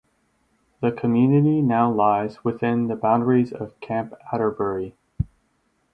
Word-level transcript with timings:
The 0.81 0.91
community 0.91 1.61
now 1.61 1.91
lies 1.91 2.43
within 2.43 2.87
the 2.87 2.95
boundaries 2.95 3.53
of 3.53 3.79
Camp 3.81 4.15
Atterbury. 4.33 4.95